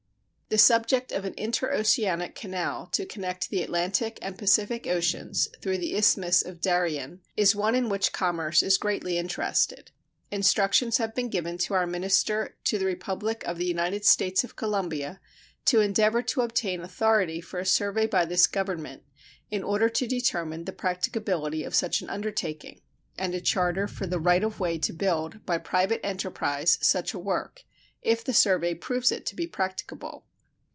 [0.53, 5.95] The subject of an interoceanic canal to connect the Atlantic and Pacific oceans through the
[5.95, 9.91] Isthmus of Darien is one in which commerce is greatly interested.
[10.29, 14.57] Instructions have been given to our minister to the Republic of the United States of
[14.57, 15.21] Colombia
[15.63, 19.03] to endeavor to obtain authority for a survey by this Government,
[19.49, 22.81] in order to determine the practicability of such an undertaking,
[23.17, 27.19] and a charter for the right of way to build, by private enterprise, such a
[27.19, 27.63] work,
[28.01, 30.25] if the survey proves it to be practicable.